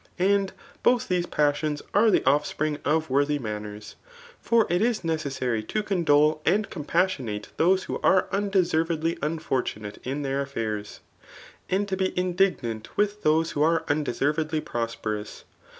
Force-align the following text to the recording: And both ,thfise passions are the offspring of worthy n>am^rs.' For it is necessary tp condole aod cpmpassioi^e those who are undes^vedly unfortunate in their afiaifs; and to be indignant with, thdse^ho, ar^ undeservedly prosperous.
And 0.17 0.51
both 0.81 1.07
,thfise 1.09 1.29
passions 1.29 1.83
are 1.93 2.09
the 2.09 2.25
offspring 2.27 2.79
of 2.83 3.11
worthy 3.11 3.37
n>am^rs.' 3.37 3.93
For 4.41 4.65
it 4.67 4.81
is 4.81 5.03
necessary 5.03 5.61
tp 5.61 5.85
condole 5.85 6.41
aod 6.43 6.69
cpmpassioi^e 6.71 7.45
those 7.57 7.83
who 7.83 7.99
are 8.01 8.23
undes^vedly 8.33 9.19
unfortunate 9.21 9.99
in 10.03 10.23
their 10.23 10.43
afiaifs; 10.43 11.01
and 11.69 11.87
to 11.87 11.95
be 11.95 12.17
indignant 12.17 12.97
with, 12.97 13.21
thdse^ho, 13.23 13.53
ar^ 13.61 13.87
undeservedly 13.87 14.59
prosperous. 14.61 15.43